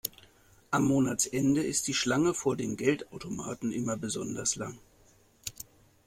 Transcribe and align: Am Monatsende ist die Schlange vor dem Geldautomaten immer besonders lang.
Am 0.71 0.87
Monatsende 0.87 1.61
ist 1.61 1.87
die 1.87 1.93
Schlange 1.93 2.33
vor 2.33 2.57
dem 2.57 2.75
Geldautomaten 2.75 3.71
immer 3.71 3.97
besonders 3.97 4.55
lang. 4.55 4.75